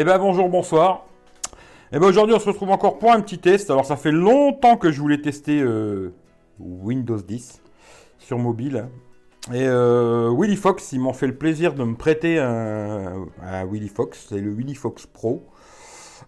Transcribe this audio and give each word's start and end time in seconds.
Eh 0.00 0.04
ben 0.04 0.16
bonjour, 0.16 0.48
bonsoir. 0.48 1.06
Eh 1.90 1.98
ben 1.98 2.06
aujourd'hui 2.06 2.32
on 2.32 2.38
se 2.38 2.48
retrouve 2.48 2.70
encore 2.70 3.00
pour 3.00 3.10
un 3.10 3.20
petit 3.20 3.40
test. 3.40 3.68
Alors 3.68 3.84
ça 3.84 3.96
fait 3.96 4.12
longtemps 4.12 4.76
que 4.76 4.92
je 4.92 5.00
voulais 5.00 5.20
tester 5.20 5.60
euh, 5.60 6.14
Windows 6.60 7.16
10 7.16 7.60
sur 8.20 8.38
mobile. 8.38 8.86
Et 9.52 9.66
euh, 9.66 10.32
Willy 10.32 10.54
Fox, 10.54 10.92
ils 10.92 11.00
m'ont 11.00 11.12
fait 11.12 11.26
le 11.26 11.34
plaisir 11.34 11.74
de 11.74 11.82
me 11.82 11.96
prêter 11.96 12.38
un, 12.38 13.26
un 13.42 13.64
Willy 13.64 13.88
Fox, 13.88 14.26
c'est 14.28 14.38
le 14.40 14.52
Willy 14.52 14.76
Fox 14.76 15.04
Pro. 15.04 15.42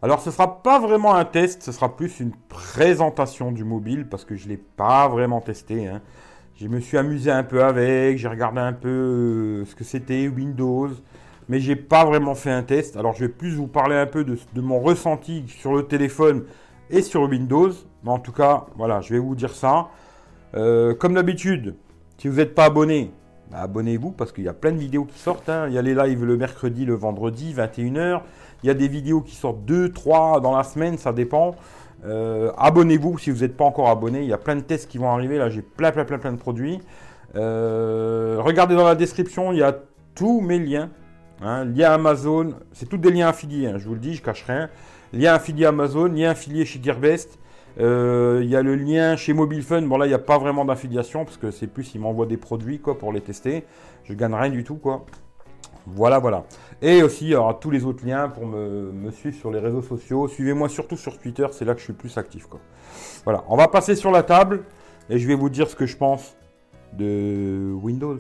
Alors 0.03 0.19
ce 0.21 0.33
sera 0.33 0.65
pas 0.65 0.81
vraiment 0.81 1.15
un 1.15 1.25
test, 1.25 1.63
ce 1.63 1.71
sera 1.71 1.95
plus 1.95 2.19
une 2.19 2.33
présentation 2.49 3.53
du 3.53 3.63
mobile 3.63 4.09
parce 4.09 4.25
que 4.25 4.35
je 4.35 4.49
l'ai 4.49 4.57
pas 4.57 5.07
vraiment 5.07 5.41
testé. 5.41 5.87
hein. 5.87 6.03
Je 6.57 6.67
me 6.67 6.81
suis 6.81 6.99
amusé 6.99 7.31
un 7.31 7.45
peu 7.45 7.63
avec, 7.63 8.19
j'ai 8.19 8.27
regardé 8.27 8.59
un 8.61 8.73
peu 8.73 8.89
euh, 8.89 9.65
ce 9.65 9.77
que 9.77 9.85
c'était 9.85 10.27
Windows, 10.27 10.89
mais 11.51 11.59
j'ai 11.59 11.75
pas 11.75 12.05
vraiment 12.05 12.37
fait 12.37 12.53
un 12.53 12.63
test. 12.63 12.97
Alors 12.97 13.13
je 13.13 13.25
vais 13.25 13.29
plus 13.29 13.57
vous 13.57 13.67
parler 13.67 13.97
un 13.97 14.07
peu 14.07 14.25
de, 14.25 14.39
mon 14.61 14.79
ressenti 14.79 15.45
sur 15.49 15.75
le 15.75 15.83
téléphone 15.83 16.45
et 16.91 17.03
sur 17.03 17.23
Windows. 17.23 17.73
Mais 18.05 18.11
en 18.11 18.21
tout 18.21 18.31
cas, 18.31 18.67
voilà, 18.77 19.01
je 19.01 19.13
vais 19.13 19.19
vous 19.19 19.35
dire 19.35 19.53
ça. 19.53 19.89
Euh, 20.55 20.95
comme 20.95 21.15
d'habitude, 21.15 21.75
si 22.19 22.29
vous 22.29 22.37
n'êtes 22.37 22.55
pas 22.55 22.67
abonné, 22.67 23.11
bah, 23.51 23.63
abonnez-vous 23.63 24.13
parce 24.13 24.31
qu'il 24.31 24.45
y 24.45 24.49
a 24.49 24.53
plein 24.53 24.71
de 24.71 24.79
vidéos 24.79 25.05
qui 25.05 25.19
sortent. 25.19 25.49
hein. 25.49 25.67
Il 25.67 25.75
y 25.75 25.79
a 25.79 25.83
les 25.83 25.93
lives 25.93 26.25
le 26.25 26.37
mercredi, 26.37 26.85
le 26.85 26.95
vendredi, 26.95 27.53
21h. 27.53 28.21
Il 28.63 28.69
y 28.69 28.71
a 28.71 28.75
des 28.75 28.87
vidéos 28.89 29.21
qui 29.21 29.35
sortent 29.35 29.65
2, 29.65 29.91
3 29.93 30.41
dans 30.41 30.57
la 30.57 30.63
semaine, 30.63 30.99
ça 30.99 31.13
dépend. 31.13 31.57
Euh, 32.05 32.53
abonnez-vous 32.59 33.19
si 33.19 33.33
vous 33.33 33.41
n'êtes 33.41 33.57
pas 33.57 33.65
encore 33.65 33.89
abonné. 33.89 34.21
Il 34.21 34.29
y 34.29 34.33
a 34.33 34.39
plein 34.39 34.55
de 34.55 34.61
tests 34.61 34.89
qui 34.89 34.99
vont 34.99 35.11
arriver. 35.11 35.37
Là, 35.37 35.51
j'ai 35.51 35.63
plein, 35.63 35.91
plein, 35.91 36.05
plein, 36.05 36.19
plein 36.19 36.33
de 36.33 36.39
produits. 36.39 36.81
Euh, 37.35 38.37
regardez 38.39 38.77
dans 38.77 38.87
la 38.87 38.95
description, 38.95 39.53
il 39.53 39.59
y 39.59 39.63
a 39.65 39.77
tous 40.15 40.41
mes 40.41 40.61
liens. 40.61 40.91
Hein, 41.43 41.65
lien 41.65 41.93
Amazon, 41.93 42.55
c'est 42.73 42.89
tous 42.89 42.99
des 42.99 43.11
liens 43.11 43.29
affiliés. 43.29 43.67
hein, 43.67 43.79
je 43.79 43.89
vous 43.89 43.95
le 43.95 44.01
dis, 44.01 44.15
je 44.15 44.23
cache 44.23 44.45
rien. 44.45 44.69
Lien 45.13 45.35
affilié 45.35 45.67
Amazon, 45.67 46.07
lien 46.07 46.31
affilié 46.31 46.65
chez 46.65 46.81
Gearbest. 46.83 47.39
Euh, 47.79 48.41
Il 48.43 48.51
y 48.51 48.57
a 48.57 48.63
le 48.63 48.75
lien 48.75 49.17
chez 49.17 49.33
Mobile 49.33 49.63
Fun. 49.63 49.83
Bon 49.83 49.97
là, 49.97 50.07
il 50.07 50.11
n'y 50.11 50.15
a 50.15 50.19
pas 50.19 50.39
vraiment 50.39 50.65
d'affiliation 50.65 51.25
parce 51.25 51.37
que 51.39 51.51
c'est 51.51 51.67
plus, 51.67 51.95
ils 51.95 52.01
m'envoient 52.01 52.27
des 52.27 52.37
produits 52.37 52.81
quoi 52.81 52.99
pour 52.99 53.13
les 53.13 53.21
tester. 53.21 53.65
Je 54.05 54.15
gagne 54.15 54.35
rien 54.35 54.51
du 54.51 54.65
tout 54.65 54.77
quoi. 54.77 55.07
Voilà, 55.87 56.19
voilà. 56.19 56.45
Et 56.83 57.03
aussi, 57.03 57.25
il 57.25 57.31
y 57.31 57.35
aura 57.35 57.55
tous 57.55 57.71
les 57.71 57.85
autres 57.85 58.05
liens 58.07 58.29
pour 58.29 58.47
me, 58.47 59.11
suivre 59.11 59.37
sur 59.37 59.51
les 59.51 59.59
réseaux 59.59 59.83
sociaux. 59.83 60.29
Suivez-moi 60.29 60.69
surtout 60.69 60.97
sur 60.97 61.19
Twitter, 61.19 61.47
c'est 61.53 61.65
là 61.65 61.73
que 61.75 61.81
je 61.81 61.85
suis 61.85 61.93
plus 61.95 62.17
actif. 62.19 62.47
Quoi. 62.47 62.61
Voilà, 63.25 63.45
on 63.49 63.57
va 63.57 63.67
passer 63.67 63.95
sur 63.97 64.11
la 64.11 64.23
table 64.23 64.65
et 65.09 65.19
je 65.19 65.27
vais 65.27 65.35
vous 65.35 65.49
dire 65.49 65.69
ce 65.69 65.75
que 65.75 65.87
je 65.87 65.97
pense 65.97 66.37
de 66.93 67.73
Windows. 67.83 68.19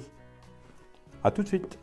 A 1.22 1.30
tout 1.30 1.42
de 1.42 1.48
suite. 1.48 1.78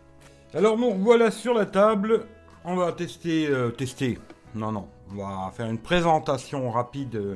Alors 0.53 0.77
nous 0.77 0.93
voilà 0.95 1.31
sur 1.31 1.53
la 1.53 1.65
table. 1.65 2.25
On 2.65 2.75
va 2.75 2.91
tester, 2.91 3.47
euh, 3.47 3.69
tester. 3.69 4.17
Non, 4.55 4.71
non. 4.71 4.87
On 5.11 5.15
va 5.15 5.51
faire 5.55 5.67
une 5.69 5.77
présentation 5.77 6.69
rapide 6.69 7.15
euh, 7.15 7.35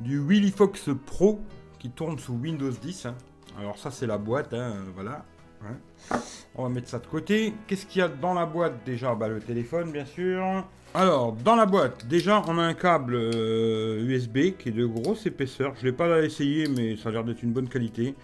du 0.00 0.18
Willy 0.20 0.50
Fox 0.50 0.90
Pro 1.06 1.40
qui 1.78 1.90
tourne 1.90 2.18
sous 2.18 2.34
Windows 2.34 2.70
10. 2.70 3.06
hein. 3.06 3.14
Alors 3.58 3.78
ça 3.78 3.90
c'est 3.90 4.06
la 4.06 4.18
boîte, 4.18 4.52
hein, 4.54 4.74
voilà. 4.94 5.24
hein. 5.64 6.18
On 6.54 6.64
va 6.64 6.68
mettre 6.68 6.88
ça 6.88 6.98
de 6.98 7.06
côté. 7.06 7.54
Qu'est-ce 7.66 7.86
qu'il 7.86 8.00
y 8.00 8.02
a 8.02 8.08
dans 8.08 8.34
la 8.34 8.46
boîte 8.46 8.84
déjà? 8.84 9.14
Bah, 9.14 9.28
Le 9.28 9.40
téléphone, 9.40 9.92
bien 9.92 10.04
sûr. 10.06 10.64
Alors, 10.94 11.32
dans 11.32 11.54
la 11.54 11.66
boîte, 11.66 12.06
déjà, 12.06 12.42
on 12.48 12.58
a 12.58 12.62
un 12.62 12.72
câble 12.74 13.14
euh, 13.14 14.00
USB 14.06 14.56
qui 14.58 14.70
est 14.70 14.72
de 14.72 14.86
grosse 14.86 15.26
épaisseur. 15.26 15.74
Je 15.76 15.80
ne 15.80 15.90
l'ai 15.90 15.92
pas 15.96 16.22
essayé, 16.22 16.66
mais 16.66 16.96
ça 16.96 17.10
a 17.10 17.12
l'air 17.12 17.24
d'être 17.24 17.42
une 17.42 17.52
bonne 17.52 17.68
qualité. 17.68 18.14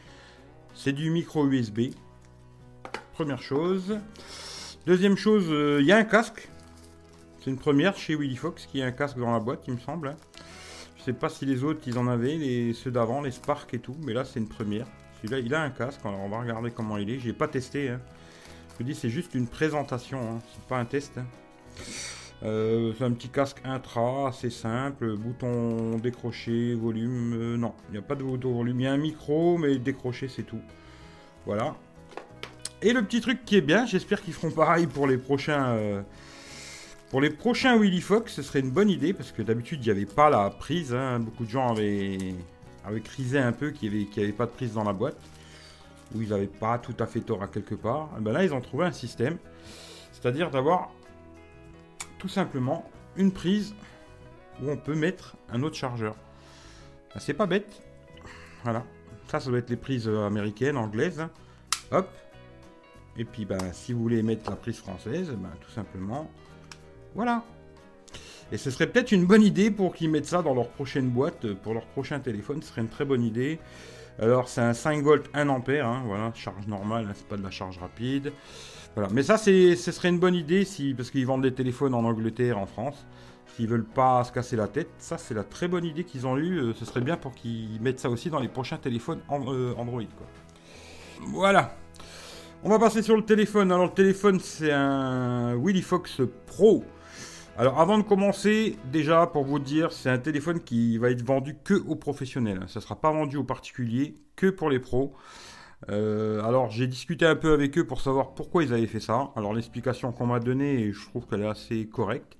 C'est 0.74 0.92
du 0.92 1.10
micro 1.10 1.46
USB. 1.46 1.90
Première 3.14 3.40
chose. 3.40 3.98
Deuxième 4.86 5.16
chose, 5.16 5.46
euh, 5.48 5.78
il 5.80 5.86
y 5.86 5.92
a 5.92 5.96
un 5.96 6.04
casque. 6.04 6.48
C'est 7.38 7.50
une 7.50 7.58
première 7.58 7.96
chez 7.96 8.16
Willy 8.16 8.34
Fox 8.36 8.66
qui 8.66 8.82
a 8.82 8.86
un 8.86 8.90
casque 8.90 9.18
dans 9.18 9.32
la 9.32 9.38
boîte, 9.38 9.60
il 9.68 9.74
me 9.74 9.78
semble. 9.78 10.16
Je 10.98 11.02
sais 11.04 11.12
pas 11.12 11.28
si 11.28 11.46
les 11.46 11.62
autres, 11.62 11.82
ils 11.86 11.96
en 11.96 12.08
avaient, 12.08 12.36
les, 12.36 12.72
ceux 12.72 12.90
d'avant, 12.90 13.20
les 13.20 13.30
Spark 13.30 13.72
et 13.72 13.78
tout, 13.78 13.94
mais 14.02 14.14
là, 14.14 14.24
c'est 14.24 14.40
une 14.40 14.48
première. 14.48 14.86
Celui-là, 15.18 15.38
il 15.38 15.54
a 15.54 15.62
un 15.62 15.70
casque, 15.70 16.00
alors 16.04 16.20
on 16.20 16.28
va 16.28 16.40
regarder 16.40 16.72
comment 16.72 16.96
il 16.96 17.08
est. 17.08 17.20
J'ai 17.20 17.32
pas 17.32 17.46
testé. 17.46 17.90
hein. 17.90 18.00
Je 18.72 18.78
vous 18.78 18.84
dis, 18.84 18.96
c'est 18.96 19.10
juste 19.10 19.34
une 19.34 19.46
présentation, 19.46 20.18
hein. 20.18 20.38
c'est 20.52 20.64
pas 20.66 20.78
un 20.78 20.84
test. 20.84 21.16
hein. 21.18 21.26
Euh, 22.42 22.92
c'est 22.98 23.04
un 23.04 23.12
petit 23.12 23.28
casque 23.28 23.60
intra, 23.64 24.28
assez 24.28 24.50
simple, 24.50 25.16
bouton 25.16 25.98
décroché, 25.98 26.74
volume, 26.74 27.32
euh, 27.32 27.56
non, 27.56 27.74
il 27.88 27.92
n'y 27.92 27.98
a 27.98 28.02
pas 28.02 28.16
de 28.16 28.24
volume, 28.24 28.80
il 28.80 28.82
y 28.82 28.86
a 28.88 28.92
un 28.92 28.98
micro, 28.98 29.56
mais 29.56 29.78
décroché 29.78 30.26
c'est 30.28 30.42
tout. 30.42 30.60
Voilà. 31.46 31.76
Et 32.84 32.92
le 32.92 33.02
petit 33.02 33.22
truc 33.22 33.46
qui 33.46 33.56
est 33.56 33.62
bien, 33.62 33.86
j'espère 33.86 34.20
qu'ils 34.20 34.34
feront 34.34 34.50
pareil 34.50 34.86
pour 34.86 35.06
les 35.06 35.16
prochains, 35.16 35.68
euh, 35.70 36.02
pour 37.08 37.22
les 37.22 37.30
prochains 37.30 37.78
Willy 37.78 38.02
Fox, 38.02 38.34
ce 38.34 38.42
serait 38.42 38.60
une 38.60 38.70
bonne 38.70 38.90
idée, 38.90 39.14
parce 39.14 39.32
que 39.32 39.40
d'habitude 39.40 39.80
il 39.80 39.86
n'y 39.86 39.90
avait 39.90 40.04
pas 40.04 40.28
la 40.28 40.50
prise, 40.50 40.92
hein. 40.92 41.18
beaucoup 41.18 41.46
de 41.46 41.50
gens 41.50 41.72
avaient, 41.72 42.18
avaient 42.84 43.00
crisé 43.00 43.38
un 43.38 43.52
peu 43.52 43.70
qu'il 43.70 43.90
n'y 43.90 44.06
avait, 44.18 44.32
pas 44.32 44.44
de 44.44 44.50
prise 44.50 44.74
dans 44.74 44.84
la 44.84 44.92
boîte, 44.92 45.16
ou 46.14 46.20
ils 46.20 46.28
n'avaient 46.28 46.46
pas 46.46 46.76
tout 46.76 46.94
à 46.98 47.06
fait 47.06 47.20
tort 47.20 47.42
à 47.42 47.48
quelque 47.48 47.74
part. 47.74 48.10
Et 48.18 48.20
ben 48.20 48.32
là 48.32 48.44
ils 48.44 48.52
ont 48.52 48.60
trouvé 48.60 48.84
un 48.84 48.92
système, 48.92 49.38
c'est-à-dire 50.12 50.50
d'avoir 50.50 50.90
tout 52.18 52.28
simplement 52.28 52.84
une 53.16 53.32
prise 53.32 53.74
où 54.62 54.70
on 54.70 54.76
peut 54.76 54.94
mettre 54.94 55.36
un 55.50 55.62
autre 55.62 55.76
chargeur. 55.76 56.16
Ben, 57.14 57.20
c'est 57.20 57.32
pas 57.32 57.46
bête. 57.46 57.80
Voilà. 58.62 58.84
Ça, 59.28 59.40
ça 59.40 59.48
doit 59.48 59.60
être 59.60 59.70
les 59.70 59.76
prises 59.76 60.06
euh, 60.06 60.26
américaines, 60.26 60.76
anglaises. 60.76 61.26
Hop. 61.90 62.10
Et 63.16 63.24
puis, 63.24 63.44
ben, 63.44 63.58
si 63.72 63.92
vous 63.92 64.00
voulez 64.00 64.22
mettre 64.22 64.50
la 64.50 64.56
prise 64.56 64.78
française, 64.78 65.30
ben, 65.30 65.50
tout 65.60 65.70
simplement, 65.70 66.30
voilà. 67.14 67.44
Et 68.52 68.58
ce 68.58 68.70
serait 68.70 68.86
peut-être 68.86 69.12
une 69.12 69.24
bonne 69.24 69.42
idée 69.42 69.70
pour 69.70 69.94
qu'ils 69.94 70.10
mettent 70.10 70.26
ça 70.26 70.42
dans 70.42 70.54
leur 70.54 70.68
prochaine 70.68 71.08
boîte, 71.08 71.54
pour 71.54 71.74
leur 71.74 71.86
prochain 71.86 72.20
téléphone. 72.20 72.62
Ce 72.62 72.68
serait 72.68 72.82
une 72.82 72.88
très 72.88 73.04
bonne 73.04 73.22
idée. 73.22 73.58
Alors, 74.18 74.48
c'est 74.48 74.60
un 74.60 74.74
5 74.74 75.02
volts 75.02 75.28
1 75.34 75.48
ampère, 75.48 75.88
hein, 75.88 76.02
voilà, 76.06 76.32
charge 76.34 76.66
normale, 76.68 77.06
hein, 77.08 77.12
c'est 77.14 77.26
pas 77.26 77.36
de 77.36 77.42
la 77.42 77.50
charge 77.50 77.78
rapide. 77.78 78.32
Voilà. 78.94 79.08
Mais 79.12 79.24
ça, 79.24 79.38
ce 79.38 79.74
serait 79.74 80.08
une 80.08 80.20
bonne 80.20 80.36
idée 80.36 80.64
si, 80.64 80.94
parce 80.94 81.10
qu'ils 81.10 81.26
vendent 81.26 81.42
des 81.42 81.54
téléphones 81.54 81.94
en 81.94 82.04
Angleterre, 82.04 82.58
en 82.58 82.66
France. 82.66 83.06
S'ils 83.56 83.68
veulent 83.68 83.84
pas 83.84 84.22
se 84.24 84.32
casser 84.32 84.56
la 84.56 84.68
tête, 84.68 84.88
ça, 84.98 85.18
c'est 85.18 85.34
la 85.34 85.44
très 85.44 85.68
bonne 85.68 85.84
idée 85.84 86.04
qu'ils 86.04 86.26
ont 86.26 86.36
eue. 86.36 86.58
Euh, 86.58 86.74
Ce 86.74 86.84
serait 86.84 87.00
bien 87.00 87.16
pour 87.16 87.34
qu'ils 87.34 87.80
mettent 87.80 88.00
ça 88.00 88.10
aussi 88.10 88.30
dans 88.30 88.40
les 88.40 88.48
prochains 88.48 88.78
téléphones 88.78 89.20
euh, 89.30 89.74
Android. 89.76 90.02
Voilà. 91.28 91.76
On 92.66 92.70
va 92.70 92.78
passer 92.78 93.02
sur 93.02 93.14
le 93.14 93.22
téléphone. 93.22 93.70
Alors, 93.70 93.84
le 93.84 93.92
téléphone, 93.92 94.40
c'est 94.40 94.72
un 94.72 95.54
Willy 95.54 95.82
Fox 95.82 96.22
Pro. 96.46 96.82
Alors, 97.58 97.78
avant 97.78 97.98
de 97.98 98.02
commencer, 98.04 98.76
déjà, 98.90 99.26
pour 99.26 99.44
vous 99.44 99.58
dire, 99.58 99.92
c'est 99.92 100.08
un 100.08 100.16
téléphone 100.16 100.60
qui 100.60 100.96
va 100.96 101.10
être 101.10 101.22
vendu 101.22 101.58
que 101.62 101.74
aux 101.74 101.94
professionnels. 101.94 102.60
Ça 102.68 102.80
ne 102.80 102.82
sera 102.82 102.98
pas 102.98 103.12
vendu 103.12 103.36
aux 103.36 103.44
particuliers, 103.44 104.14
que 104.34 104.46
pour 104.48 104.70
les 104.70 104.78
pros. 104.78 105.12
Euh, 105.90 106.42
alors 106.42 106.70
j'ai 106.70 106.86
discuté 106.86 107.26
un 107.26 107.36
peu 107.36 107.52
avec 107.52 107.76
eux 107.76 107.86
pour 107.86 108.00
savoir 108.00 108.32
pourquoi 108.32 108.64
ils 108.64 108.72
avaient 108.72 108.86
fait 108.86 109.00
ça. 109.00 109.30
Alors 109.36 109.52
l'explication 109.52 110.12
qu'on 110.12 110.24
m'a 110.26 110.40
donnée, 110.40 110.90
je 110.90 111.06
trouve 111.06 111.26
qu'elle 111.26 111.42
est 111.42 111.46
assez 111.46 111.86
correcte, 111.86 112.38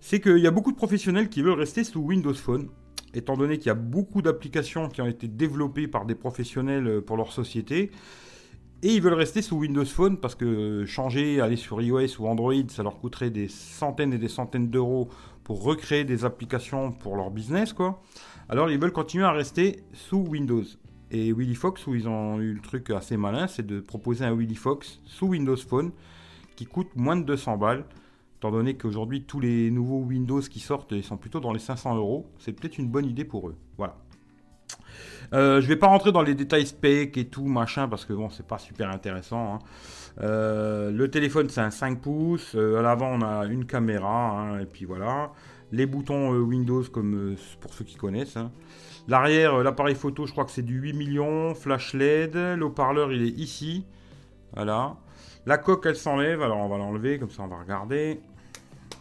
c'est 0.00 0.20
qu'il 0.20 0.38
y 0.38 0.46
a 0.46 0.52
beaucoup 0.52 0.70
de 0.70 0.76
professionnels 0.76 1.28
qui 1.28 1.42
veulent 1.42 1.58
rester 1.58 1.82
sous 1.82 1.98
Windows 1.98 2.34
Phone, 2.34 2.68
étant 3.12 3.36
donné 3.36 3.58
qu'il 3.58 3.66
y 3.66 3.70
a 3.70 3.74
beaucoup 3.74 4.22
d'applications 4.22 4.88
qui 4.88 5.02
ont 5.02 5.08
été 5.08 5.26
développées 5.26 5.88
par 5.88 6.04
des 6.04 6.14
professionnels 6.14 6.86
euh, 6.86 7.00
pour 7.00 7.16
leur 7.16 7.32
société, 7.32 7.90
et 8.82 8.94
ils 8.94 9.00
veulent 9.00 9.14
rester 9.14 9.42
sous 9.42 9.56
Windows 9.56 9.84
Phone 9.84 10.16
parce 10.16 10.34
que 10.34 10.84
changer, 10.86 11.40
aller 11.40 11.56
sur 11.56 11.80
iOS 11.80 12.20
ou 12.20 12.26
Android, 12.26 12.54
ça 12.68 12.82
leur 12.82 12.98
coûterait 12.98 13.30
des 13.30 13.48
centaines 13.48 14.12
et 14.12 14.18
des 14.18 14.28
centaines 14.28 14.70
d'euros 14.70 15.08
pour 15.44 15.62
recréer 15.62 16.04
des 16.04 16.24
applications 16.24 16.90
pour 16.90 17.16
leur 17.16 17.30
business, 17.30 17.72
quoi. 17.72 18.02
Alors 18.48 18.70
ils 18.70 18.78
veulent 18.78 18.92
continuer 18.92 19.24
à 19.24 19.32
rester 19.32 19.84
sous 19.92 20.18
Windows. 20.18 20.64
Et 21.12 21.32
Willy 21.32 21.54
Fox, 21.54 21.86
où 21.86 21.94
ils 21.94 22.08
ont 22.08 22.40
eu 22.40 22.54
le 22.54 22.60
truc 22.60 22.90
assez 22.90 23.16
malin, 23.16 23.46
c'est 23.46 23.66
de 23.66 23.80
proposer 23.80 24.24
un 24.24 24.34
Willy 24.34 24.56
Fox 24.56 25.00
sous 25.04 25.26
Windows 25.26 25.56
Phone 25.56 25.92
qui 26.56 26.66
coûte 26.66 26.88
moins 26.96 27.16
de 27.16 27.24
200 27.24 27.58
balles. 27.58 27.84
Étant 28.38 28.50
donné 28.50 28.76
qu'aujourd'hui, 28.76 29.22
tous 29.22 29.38
les 29.38 29.70
nouveaux 29.70 30.00
Windows 30.00 30.40
qui 30.40 30.58
sortent, 30.58 31.00
sont 31.02 31.16
plutôt 31.18 31.38
dans 31.38 31.52
les 31.52 31.60
500 31.60 31.96
euros. 31.96 32.26
C'est 32.38 32.52
peut-être 32.52 32.78
une 32.78 32.88
bonne 32.88 33.06
idée 33.06 33.24
pour 33.24 33.48
eux. 33.48 33.56
Voilà. 33.76 33.96
Euh, 35.32 35.60
je 35.60 35.66
vais 35.66 35.76
pas 35.76 35.86
rentrer 35.86 36.12
dans 36.12 36.22
les 36.22 36.34
détails 36.34 36.66
spec 36.66 37.16
et 37.16 37.26
tout, 37.26 37.46
machin, 37.46 37.88
parce 37.88 38.04
que 38.04 38.12
bon, 38.12 38.28
c'est 38.30 38.46
pas 38.46 38.58
super 38.58 38.90
intéressant. 38.90 39.54
hein. 39.54 39.58
Euh, 40.20 40.90
le 40.90 41.10
téléphone, 41.10 41.48
c'est 41.48 41.60
un 41.62 41.70
5 41.70 42.00
pouces. 42.00 42.54
Euh, 42.54 42.78
à 42.78 42.82
l'avant, 42.82 43.08
on 43.18 43.22
a 43.22 43.46
une 43.46 43.64
caméra. 43.66 44.40
hein, 44.40 44.58
et 44.60 44.66
puis 44.66 44.84
voilà. 44.84 45.32
Les 45.72 45.86
boutons 45.86 46.32
Windows, 46.32 46.82
comme 46.92 47.34
pour 47.60 47.72
ceux 47.72 47.84
qui 47.84 47.96
connaissent. 47.96 48.36
hein. 48.36 48.50
L'arrière, 49.08 49.62
l'appareil 49.62 49.94
photo, 49.94 50.26
je 50.26 50.32
crois 50.32 50.44
que 50.44 50.50
c'est 50.50 50.62
du 50.62 50.78
8 50.78 50.92
millions. 50.92 51.54
Flash 51.54 51.94
LED. 51.94 52.34
Le 52.34 52.64
haut-parleur, 52.66 53.10
il 53.12 53.22
est 53.22 53.30
ici. 53.38 53.86
Voilà. 54.54 54.96
La 55.46 55.56
coque, 55.58 55.86
elle 55.86 55.96
s'enlève. 55.96 56.42
Alors, 56.42 56.58
on 56.58 56.68
va 56.68 56.76
l'enlever. 56.78 57.18
Comme 57.18 57.30
ça, 57.30 57.42
on 57.42 57.48
va 57.48 57.58
regarder. 57.58 58.20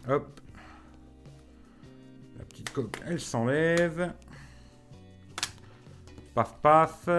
Hop. 0.09 0.39
La 2.39 2.45
petite 2.45 2.69
coque, 2.71 3.01
elle 3.05 3.19
s'enlève. 3.19 4.13
Paf, 6.33 6.55
paf. 6.61 7.09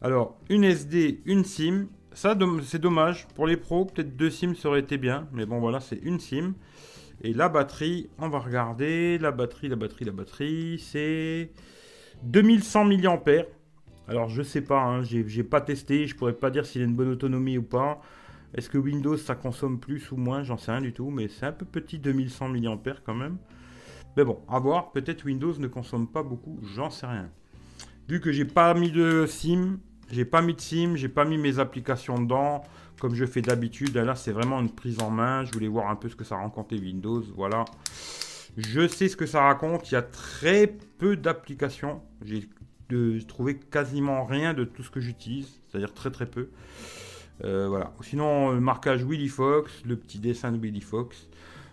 Alors, 0.00 0.38
une 0.48 0.64
SD, 0.64 1.22
une 1.26 1.44
SIM. 1.44 1.86
ça 2.12 2.36
c'est 2.62 2.78
dommage. 2.80 3.26
Pour 3.34 3.46
les 3.46 3.56
pros, 3.56 3.84
peut-être 3.84 4.16
deux 4.16 4.30
SIM 4.30 4.54
ça 4.54 4.68
aurait 4.68 4.80
été 4.80 4.98
bien. 4.98 5.28
Mais 5.32 5.46
bon, 5.46 5.58
voilà, 5.58 5.80
c'est 5.80 6.00
une 6.02 6.20
SIM. 6.20 6.54
Et 7.22 7.32
la 7.32 7.48
batterie, 7.48 8.08
on 8.18 8.28
va 8.28 8.38
regarder. 8.38 9.18
La 9.18 9.32
batterie, 9.32 9.68
la 9.68 9.76
batterie, 9.76 10.04
la 10.04 10.12
batterie, 10.12 10.78
c'est 10.78 11.50
2100 12.22 12.84
mAh. 12.84 13.44
Alors 14.08 14.28
je 14.28 14.42
sais 14.42 14.60
pas, 14.60 14.80
hein, 14.80 15.02
j'ai 15.02 15.42
pas 15.42 15.60
testé, 15.60 16.06
je 16.06 16.14
pourrais 16.14 16.32
pas 16.32 16.50
dire 16.50 16.64
s'il 16.64 16.82
a 16.82 16.84
une 16.84 16.94
bonne 16.94 17.10
autonomie 17.10 17.58
ou 17.58 17.62
pas. 17.62 18.00
Est-ce 18.54 18.70
que 18.70 18.78
Windows 18.78 19.16
ça 19.16 19.34
consomme 19.34 19.80
plus 19.80 20.12
ou 20.12 20.16
moins? 20.16 20.44
J'en 20.44 20.56
sais 20.56 20.70
rien 20.70 20.80
du 20.80 20.92
tout, 20.92 21.10
mais 21.10 21.28
c'est 21.28 21.46
un 21.46 21.52
peu 21.52 21.66
petit 21.66 21.98
2100 21.98 22.48
mAh 22.50 22.78
quand 23.04 23.14
même. 23.14 23.38
Mais 24.16 24.24
bon, 24.24 24.38
à 24.48 24.58
voir, 24.58 24.92
peut-être 24.92 25.24
Windows 25.24 25.52
ne 25.58 25.66
consomme 25.66 26.06
pas 26.06 26.22
beaucoup, 26.22 26.58
j'en 26.74 26.88
sais 26.88 27.06
rien. 27.06 27.30
Vu 28.08 28.20
que 28.20 28.30
j'ai 28.30 28.44
pas 28.44 28.72
mis 28.74 28.92
de 28.92 29.26
SIM, 29.26 29.78
j'ai 30.10 30.24
pas 30.24 30.40
mis 30.40 30.54
de 30.54 30.60
SIM, 30.60 30.94
j'ai 30.94 31.08
pas 31.08 31.24
mis 31.24 31.38
mes 31.38 31.58
applications 31.58 32.20
dedans, 32.20 32.62
comme 33.00 33.14
je 33.14 33.24
fais 33.24 33.42
d'habitude. 33.42 33.96
Là, 33.96 34.14
c'est 34.14 34.32
vraiment 34.32 34.60
une 34.60 34.70
prise 34.70 35.00
en 35.02 35.10
main. 35.10 35.44
Je 35.44 35.52
voulais 35.52 35.68
voir 35.68 35.90
un 35.90 35.96
peu 35.96 36.08
ce 36.08 36.14
que 36.14 36.24
ça 36.24 36.36
racontait 36.36 36.76
Windows. 36.76 37.22
Voilà. 37.34 37.64
Je 38.56 38.86
sais 38.86 39.08
ce 39.08 39.16
que 39.16 39.26
ça 39.26 39.42
raconte. 39.42 39.90
Il 39.90 39.94
y 39.94 39.96
a 39.96 40.02
très 40.02 40.68
peu 40.98 41.16
d'applications. 41.16 42.00
J'ai 42.24 42.48
trouvé 43.26 43.58
quasiment 43.58 44.24
rien 44.24 44.54
de 44.54 44.64
tout 44.64 44.84
ce 44.84 44.90
que 44.90 45.00
j'utilise, 45.00 45.60
c'est-à-dire 45.68 45.92
très 45.92 46.10
très 46.10 46.26
peu. 46.26 46.48
Euh, 47.44 47.66
voilà. 47.68 47.92
Sinon, 48.02 48.52
le 48.52 48.60
marquage 48.60 49.04
Willy 49.04 49.28
Fox, 49.28 49.82
le 49.84 49.96
petit 49.96 50.20
dessin 50.20 50.52
de 50.52 50.58
Willy 50.58 50.80
Fox. 50.80 51.28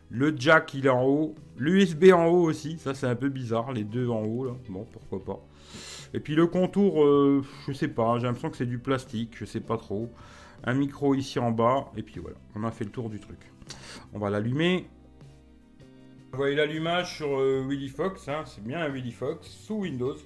Le 0.09 0.33
jack, 0.35 0.73
il 0.73 0.87
est 0.87 0.89
en 0.89 1.05
haut. 1.05 1.35
L'USB 1.57 2.11
en 2.11 2.25
haut 2.25 2.43
aussi. 2.43 2.79
Ça, 2.79 2.95
c'est 2.95 3.07
un 3.07 3.15
peu 3.15 3.29
bizarre. 3.29 3.71
Les 3.71 3.83
deux 3.83 4.09
en 4.09 4.23
haut, 4.23 4.45
là. 4.45 4.53
Bon, 4.67 4.85
pourquoi 4.91 5.23
pas. 5.23 5.39
Et 6.13 6.19
puis 6.19 6.35
le 6.35 6.47
contour, 6.47 7.03
euh, 7.03 7.43
je 7.67 7.73
sais 7.73 7.87
pas. 7.87 8.17
J'ai 8.19 8.25
l'impression 8.25 8.49
que 8.49 8.57
c'est 8.57 8.65
du 8.65 8.79
plastique. 8.79 9.33
Je 9.35 9.45
sais 9.45 9.59
pas 9.59 9.77
trop. 9.77 10.11
Un 10.63 10.73
micro 10.73 11.15
ici 11.15 11.39
en 11.39 11.51
bas. 11.51 11.91
Et 11.97 12.03
puis 12.03 12.19
voilà. 12.19 12.37
On 12.55 12.63
a 12.63 12.71
fait 12.71 12.85
le 12.85 12.91
tour 12.91 13.09
du 13.09 13.19
truc. 13.19 13.39
On 14.13 14.19
va 14.19 14.29
l'allumer. 14.29 14.87
Vous 16.31 16.37
voyez 16.37 16.55
l'allumage 16.55 17.17
sur 17.17 17.39
euh, 17.39 17.65
Willy 17.67 17.89
Fox. 17.89 18.27
Hein. 18.27 18.43
C'est 18.45 18.63
bien 18.63 18.79
un 18.79 18.89
Willy 18.89 19.11
Fox 19.11 19.47
sous 19.47 19.75
Windows. 19.75 20.17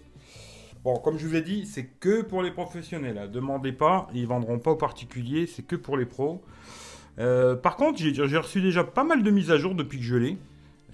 Bon, 0.83 0.95
comme 0.99 1.17
je 1.17 1.27
vous 1.27 1.35
ai 1.35 1.41
dit, 1.41 1.65
c'est 1.65 1.85
que 1.99 2.21
pour 2.21 2.41
les 2.41 2.51
professionnels. 2.51 3.15
Ne 3.15 3.21
hein. 3.21 3.27
Demandez 3.27 3.73
pas, 3.73 4.07
ils 4.13 4.27
vendront 4.27 4.59
pas 4.59 4.71
aux 4.71 4.77
particuliers, 4.77 5.47
c'est 5.47 5.63
que 5.63 5.75
pour 5.75 5.97
les 5.97 6.05
pros. 6.05 6.41
Euh, 7.19 7.55
par 7.55 7.75
contre, 7.75 7.97
j'ai 7.99 8.37
reçu 8.37 8.61
déjà 8.61 8.83
pas 8.83 9.03
mal 9.03 9.23
de 9.23 9.31
mises 9.31 9.51
à 9.51 9.57
jour 9.57 9.75
depuis 9.75 9.97
que 9.97 10.03
je 10.03 10.15
l'ai. 10.15 10.37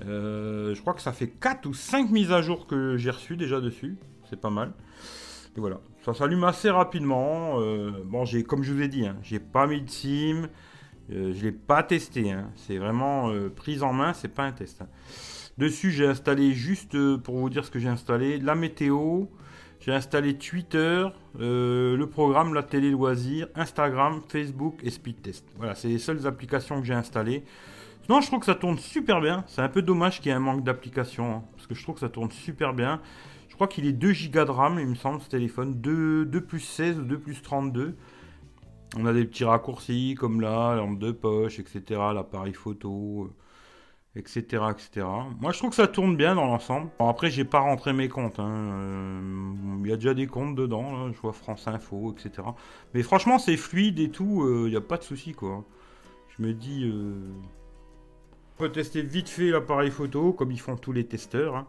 Euh, 0.05 0.73
je 0.73 0.81
crois 0.81 0.93
que 0.93 1.01
ça 1.01 1.11
fait 1.11 1.27
4 1.27 1.65
ou 1.67 1.73
5 1.73 2.09
mises 2.09 2.31
à 2.31 2.41
jour 2.41 2.65
que 2.65 2.97
j'ai 2.97 3.11
reçu 3.11 3.37
déjà 3.37 3.61
dessus. 3.61 3.97
C'est 4.33 4.41
pas 4.41 4.49
mal. 4.49 4.73
Voilà, 5.55 5.79
ça 6.03 6.15
s'allume 6.15 6.43
assez 6.43 6.71
rapidement. 6.71 7.59
Euh, 7.59 7.91
bon, 8.05 8.25
j'ai, 8.25 8.43
comme 8.43 8.63
je 8.63 8.73
vous 8.73 8.81
ai 8.81 8.87
dit, 8.87 9.05
hein, 9.05 9.17
j'ai 9.21 9.39
pas 9.39 9.67
mis 9.67 9.81
de 9.81 9.89
SIM. 9.89 10.49
je 11.09 11.43
l'ai 11.43 11.51
pas 11.51 11.83
testé. 11.83 12.31
Hein. 12.31 12.49
C'est 12.55 12.77
vraiment 12.77 13.31
prise 13.55 13.83
en 13.83 13.93
main, 13.93 14.13
c'est 14.13 14.33
pas 14.33 14.43
un 14.43 14.51
test. 14.51 14.83
Dessus, 15.59 15.91
j'ai 15.91 16.07
installé 16.07 16.53
juste 16.53 16.97
pour 17.17 17.37
vous 17.37 17.51
dire 17.51 17.63
ce 17.63 17.69
que 17.69 17.77
j'ai 17.77 17.89
installé 17.89 18.39
la 18.39 18.55
météo, 18.55 19.25
j'ai 19.85 19.91
installé 19.91 20.37
Twitter, 20.37 21.05
euh, 21.41 21.97
le 21.97 22.07
programme, 22.07 22.53
la 22.53 22.63
télé 22.63 22.89
loisirs, 22.89 23.47
Instagram, 23.53 24.21
Facebook 24.29 24.79
et 24.81 24.89
Speedtest. 24.89 25.45
Voilà, 25.57 25.75
c'est 25.75 25.89
les 25.89 25.99
seules 25.99 26.25
applications 26.25 26.79
que 26.79 26.87
j'ai 26.87 26.93
installées. 26.93 27.43
Sinon, 28.05 28.21
je 28.21 28.27
trouve 28.27 28.39
que 28.39 28.45
ça 28.45 28.55
tourne 28.55 28.77
super 28.77 29.19
bien. 29.19 29.43
C'est 29.47 29.61
un 29.61 29.67
peu 29.67 29.81
dommage 29.81 30.21
qu'il 30.21 30.27
y 30.27 30.29
ait 30.29 30.37
un 30.37 30.39
manque 30.39 30.63
d'applications. 30.63 31.35
Hein, 31.35 31.43
parce 31.55 31.67
que 31.67 31.75
je 31.75 31.83
trouve 31.83 31.95
que 31.95 32.01
ça 32.01 32.07
tourne 32.07 32.31
super 32.31 32.73
bien. 32.73 33.01
Je 33.53 33.55
crois 33.55 33.67
qu'il 33.67 33.85
est 33.85 33.93
2 33.93 34.13
Go 34.31 34.45
de 34.45 34.49
RAM, 34.49 34.79
il 34.79 34.87
me 34.87 34.95
semble, 34.95 35.21
ce 35.21 35.29
téléphone. 35.29 35.75
2, 35.75 36.25
2 36.25 36.41
plus 36.41 36.59
16 36.59 36.97
ou 36.97 37.03
2 37.03 37.19
plus 37.19 37.39
32. 37.39 37.95
On 38.97 39.05
a 39.05 39.13
des 39.13 39.25
petits 39.25 39.43
raccourcis 39.43 40.15
comme 40.17 40.41
là, 40.41 40.75
lampe 40.75 40.97
de 40.97 41.11
poche, 41.11 41.59
etc. 41.59 42.01
L'appareil 42.15 42.53
photo 42.53 43.31
etc., 44.15 44.63
etc. 44.71 45.05
Moi, 45.39 45.51
je 45.51 45.59
trouve 45.59 45.69
que 45.69 45.75
ça 45.75 45.87
tourne 45.87 46.15
bien 46.15 46.33
dans 46.33 46.45
l'ensemble. 46.45 46.89
Bon, 46.97 47.07
après, 47.07 47.29
j'ai 47.29 47.45
pas 47.45 47.59
rentré 47.59 47.93
mes 47.93 48.09
comptes. 48.09 48.39
Hein. 48.39 48.49
Euh, 48.49 49.53
il 49.83 49.87
y 49.87 49.93
a 49.93 49.97
déjà 49.97 50.15
des 50.15 50.25
comptes 50.25 50.55
dedans. 50.55 51.11
Je 51.11 51.19
vois 51.19 51.31
France 51.31 51.67
Info, 51.67 52.11
etc. 52.17 52.47
Mais 52.95 53.03
franchement, 53.03 53.37
c'est 53.37 53.55
fluide 53.55 53.99
et 53.99 54.09
tout. 54.09 54.47
Il 54.47 54.65
euh, 54.65 54.69
n'y 54.69 54.75
a 54.75 54.81
pas 54.81 54.97
de 54.97 55.03
souci, 55.03 55.33
quoi. 55.33 55.63
Je 56.35 56.43
me 56.43 56.53
dis... 56.55 56.85
Euh... 56.85 57.13
On 58.55 58.63
peut 58.63 58.71
tester 58.71 59.03
vite 59.03 59.29
fait 59.29 59.51
l'appareil 59.51 59.91
photo, 59.91 60.33
comme 60.33 60.51
ils 60.51 60.59
font 60.59 60.75
tous 60.75 60.91
les 60.91 61.05
testeurs. 61.05 61.55
Hein. 61.55 61.67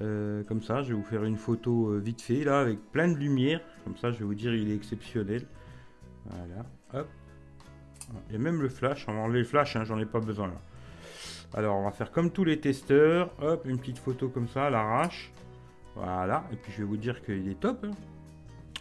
Euh, 0.00 0.42
comme 0.44 0.62
ça, 0.62 0.82
je 0.82 0.88
vais 0.88 0.94
vous 0.94 1.04
faire 1.04 1.24
une 1.24 1.36
photo 1.36 1.98
vite 1.98 2.20
fait, 2.20 2.44
là, 2.44 2.60
avec 2.60 2.78
plein 2.92 3.08
de 3.08 3.16
lumière. 3.16 3.60
Comme 3.84 3.96
ça, 3.96 4.10
je 4.10 4.18
vais 4.18 4.24
vous 4.24 4.34
dire, 4.34 4.54
il 4.54 4.70
est 4.70 4.74
exceptionnel. 4.74 5.46
Voilà, 6.24 6.66
hop. 6.94 7.08
Il 8.28 8.32
y 8.32 8.36
a 8.36 8.38
même 8.38 8.62
le 8.62 8.68
flash. 8.68 9.06
On 9.08 9.14
va 9.14 9.20
enlever 9.20 9.40
le 9.40 9.44
flash, 9.44 9.76
hein, 9.76 9.84
j'en 9.84 9.98
ai 9.98 10.06
pas 10.06 10.20
besoin, 10.20 10.48
là. 10.48 10.60
Alors, 11.54 11.76
on 11.76 11.84
va 11.84 11.90
faire 11.90 12.10
comme 12.10 12.30
tous 12.30 12.44
les 12.44 12.60
testeurs. 12.60 13.30
Hop, 13.40 13.64
une 13.66 13.78
petite 13.78 13.98
photo 13.98 14.28
comme 14.28 14.48
ça, 14.48 14.68
l'arrache. 14.68 15.32
Voilà. 15.94 16.44
Et 16.52 16.56
puis, 16.56 16.72
je 16.72 16.78
vais 16.78 16.88
vous 16.88 16.96
dire 16.96 17.22
qu'il 17.22 17.48
est 17.48 17.60
top. 17.60 17.84
Hein. 17.84 17.92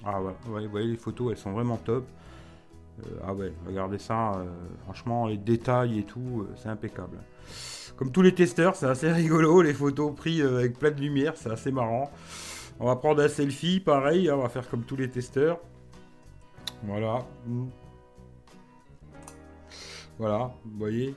Ah 0.04 0.22
ouais, 0.22 0.34
vous 0.44 0.70
voyez, 0.70 0.88
les 0.88 0.98
photos, 0.98 1.32
elles 1.32 1.38
sont 1.38 1.54
vraiment 1.54 1.78
top. 1.78 2.06
Euh, 3.00 3.10
ah 3.26 3.34
ouais, 3.34 3.54
regardez 3.66 3.98
ça. 3.98 4.34
Euh, 4.34 4.46
franchement, 4.84 5.28
les 5.28 5.38
détails 5.38 6.00
et 6.00 6.04
tout, 6.04 6.42
euh, 6.42 6.54
c'est 6.56 6.70
impeccable. 6.70 7.18
Comme 7.98 8.12
tous 8.12 8.22
les 8.22 8.34
testeurs, 8.34 8.76
c'est 8.76 8.88
assez 8.88 9.12
rigolo. 9.12 9.62
Les 9.62 9.74
photos 9.74 10.14
prises 10.16 10.44
avec 10.44 10.78
plein 10.78 10.92
de 10.92 11.00
lumière, 11.00 11.34
c'est 11.36 11.50
assez 11.50 11.72
marrant. 11.72 12.12
On 12.80 12.88
va 12.88 12.96
prendre 12.96 13.22
un 13.24 13.30
selfie, 13.30 13.80
pareil. 13.80 14.30
Hein, 14.30 14.36
on 14.38 14.42
va 14.42 14.50
faire 14.50 14.70
comme 14.70 14.84
tous 14.84 14.98
les 14.98 15.10
testeurs. 15.10 15.60
Voilà. 16.84 17.26
Voilà, 20.18 20.54
vous 20.64 20.78
voyez, 20.80 21.14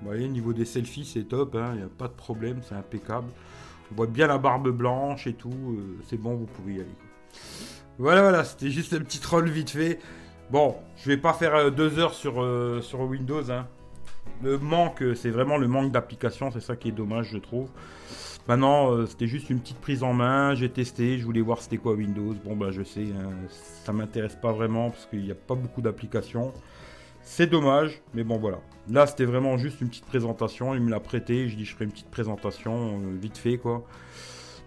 vous 0.00 0.06
voyez, 0.06 0.28
niveau 0.28 0.52
des 0.52 0.64
selfies, 0.64 1.04
c'est 1.04 1.24
top, 1.24 1.50
il 1.54 1.60
hein, 1.60 1.74
n'y 1.74 1.82
a 1.82 1.88
pas 1.88 2.06
de 2.06 2.12
problème, 2.12 2.60
c'est 2.62 2.76
impeccable. 2.76 3.26
On 3.90 3.96
voit 3.96 4.06
bien 4.06 4.28
la 4.28 4.38
barbe 4.38 4.70
blanche 4.70 5.26
et 5.26 5.34
tout, 5.34 5.50
euh, 5.50 5.98
c'est 6.08 6.16
bon, 6.16 6.34
vous 6.34 6.46
pouvez 6.46 6.74
y 6.74 6.76
aller. 6.76 6.94
Voilà, 7.98 8.22
voilà, 8.22 8.44
c'était 8.44 8.70
juste 8.70 8.92
un 8.92 9.00
petit 9.00 9.18
troll 9.18 9.48
vite 9.48 9.70
fait. 9.70 9.98
Bon, 10.50 10.76
je 10.96 11.08
vais 11.08 11.16
pas 11.16 11.32
faire 11.32 11.56
euh, 11.56 11.70
deux 11.70 11.98
heures 11.98 12.14
sur, 12.14 12.40
euh, 12.40 12.80
sur 12.82 13.00
Windows. 13.00 13.50
Hein. 13.50 13.66
Le 14.42 14.58
manque, 14.58 15.02
c'est 15.14 15.30
vraiment 15.30 15.56
le 15.56 15.68
manque 15.68 15.92
d'application, 15.92 16.50
c'est 16.50 16.60
ça 16.60 16.76
qui 16.76 16.88
est 16.88 16.92
dommage, 16.92 17.30
je 17.32 17.38
trouve. 17.38 17.68
Maintenant, 18.46 19.06
c'était 19.06 19.26
juste 19.26 19.48
une 19.48 19.60
petite 19.60 19.80
prise 19.80 20.02
en 20.02 20.12
main, 20.12 20.54
j'ai 20.54 20.68
testé, 20.68 21.18
je 21.18 21.24
voulais 21.24 21.40
voir 21.40 21.62
c'était 21.62 21.78
quoi 21.78 21.94
Windows. 21.94 22.34
Bon, 22.44 22.54
bah 22.54 22.70
je 22.70 22.82
sais, 22.82 23.04
hein, 23.04 23.30
ça 23.84 23.92
m'intéresse 23.94 24.36
pas 24.36 24.52
vraiment 24.52 24.90
parce 24.90 25.06
qu'il 25.06 25.22
n'y 25.22 25.30
a 25.30 25.34
pas 25.34 25.54
beaucoup 25.54 25.80
d'applications. 25.80 26.52
C'est 27.24 27.46
dommage, 27.46 28.02
mais 28.12 28.22
bon 28.22 28.36
voilà. 28.36 28.60
Là, 28.90 29.06
c'était 29.06 29.24
vraiment 29.24 29.56
juste 29.56 29.80
une 29.80 29.88
petite 29.88 30.04
présentation. 30.04 30.74
Il 30.74 30.82
me 30.82 30.90
l'a 30.90 31.00
prêté. 31.00 31.48
Je 31.48 31.56
dis, 31.56 31.64
je 31.64 31.72
ferai 31.72 31.86
une 31.86 31.90
petite 31.90 32.10
présentation 32.10 32.98
euh, 32.98 33.16
vite 33.18 33.38
fait, 33.38 33.56
quoi. 33.56 33.82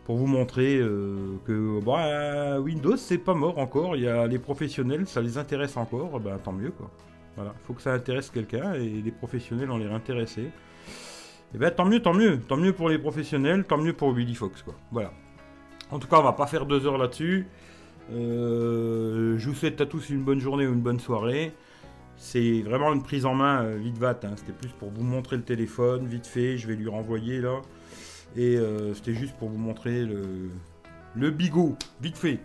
Pour 0.06 0.18
vous 0.18 0.26
montrer 0.26 0.78
euh, 0.78 1.38
que 1.46 1.80
bah, 1.84 2.60
Windows, 2.60 2.98
c'est 2.98 3.20
pas 3.20 3.36
mort 3.36 3.60
encore. 3.60 3.96
Il 3.96 4.04
y 4.04 4.08
a 4.08 4.26
les 4.26 4.40
professionnels, 4.40 5.06
ça 5.08 5.22
les 5.22 5.38
intéresse 5.38 5.78
encore. 5.78 6.20
Ben, 6.20 6.40
tant 6.44 6.52
mieux, 6.52 6.72
quoi. 6.72 6.90
Voilà. 7.38 7.54
Il 7.56 7.66
faut 7.66 7.74
que 7.74 7.82
ça 7.82 7.94
intéresse 7.94 8.30
quelqu'un 8.32 8.74
et 8.74 8.90
les 8.90 9.12
professionnels 9.12 9.72
ont 9.72 9.78
l'air 9.78 9.94
intéressés. 9.94 10.42
Et 10.42 11.56
eh 11.56 11.58
ben, 11.60 11.72
tant 11.72 11.86
mieux, 11.86 12.02
tant 12.02 12.14
mieux. 12.14 12.40
Tant 12.40 12.58
mieux 12.58 12.74
pour 12.74 12.90
les 12.90 12.98
professionnels, 12.98 13.64
tant 13.64 13.78
mieux 13.78 13.94
pour 13.94 14.12
Willy 14.12 14.36
Fox. 14.36 14.66
Voilà. 14.92 15.14
En 15.92 16.00
tout 16.00 16.08
cas, 16.08 16.20
on 16.20 16.24
va 16.24 16.34
pas 16.34 16.48
faire 16.48 16.66
deux 16.66 16.86
heures 16.86 16.98
là-dessus. 16.98 17.48
Euh, 18.12 19.38
je 19.38 19.50
vous 19.50 19.56
souhaite 19.56 19.80
à 19.80 19.86
tous 19.86 20.10
une 20.10 20.24
bonne 20.24 20.40
journée 20.40 20.68
ou 20.68 20.74
une 20.74 20.82
bonne 20.82 21.00
soirée. 21.00 21.54
C'est 22.18 22.62
vraiment 22.64 22.92
une 22.92 23.04
prise 23.04 23.26
en 23.26 23.36
main 23.36 23.64
euh, 23.64 23.78
vite 23.78 23.98
vat. 23.98 24.20
Hein. 24.24 24.34
C'était 24.36 24.52
plus 24.52 24.70
pour 24.70 24.90
vous 24.90 25.04
montrer 25.04 25.38
le 25.38 25.44
téléphone, 25.44 26.08
vite 26.08 26.26
fait. 26.26 26.58
Je 26.58 26.68
vais 26.68 26.76
lui 26.76 26.90
renvoyer 26.90 27.40
là. 27.40 27.62
Et 28.36 28.58
euh, 28.58 28.94
c'était 28.96 29.14
juste 29.14 29.36
pour 29.38 29.50
vous 29.50 29.58
montrer 29.58 30.06
le 31.16 31.32
bigot, 31.32 31.78
vite 32.02 32.18
fait. 32.18 32.40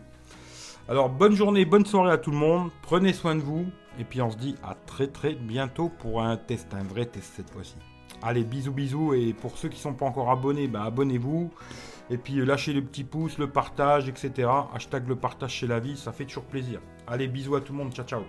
Alors 0.93 1.09
bonne 1.09 1.35
journée, 1.35 1.65
bonne 1.65 1.87
soirée 1.87 2.13
à 2.13 2.19
tout 2.19 2.31
le 2.31 2.37
monde. 2.37 2.69
Prenez 2.83 3.15
soin 3.15 3.35
de 3.35 3.41
vous. 3.41 3.65
Et 3.99 4.05
puis 4.05 4.21
on 4.21 4.31
se 4.31 4.37
dit 4.37 4.57
à 4.63 4.75
très 4.75 5.07
très 5.07 5.33
bientôt 5.33 5.89
pour 5.89 6.21
un 6.21 6.37
test, 6.37 6.75
un 6.75 6.83
vrai 6.83 7.07
test 7.07 7.33
cette 7.35 7.49
fois-ci. 7.49 7.77
Allez, 8.21 8.45
bisous 8.45 8.73
bisous. 8.73 9.15
Et 9.15 9.33
pour 9.33 9.57
ceux 9.57 9.71
qui 9.71 9.77
ne 9.77 9.81
sont 9.81 9.95
pas 9.95 10.05
encore 10.05 10.31
abonnés, 10.31 10.69
bah, 10.69 10.83
abonnez-vous. 10.85 11.51
Et 12.11 12.19
puis 12.19 12.41
euh, 12.41 12.45
lâchez 12.45 12.75
le 12.75 12.83
petit 12.83 13.05
pouce, 13.05 13.39
le 13.39 13.47
partage, 13.47 14.07
etc. 14.07 14.51
Hashtag 14.75 15.09
le 15.09 15.17
partage 15.17 15.55
chez 15.55 15.67
la 15.67 15.81
vie, 15.81 15.97
ça 15.97 16.13
fait 16.13 16.27
toujours 16.27 16.45
plaisir. 16.45 16.79
Allez, 17.07 17.27
bisous 17.27 17.57
à 17.57 17.63
tout 17.63 17.73
le 17.73 17.79
monde. 17.79 17.95
Ciao 17.95 18.05
ciao. 18.05 18.25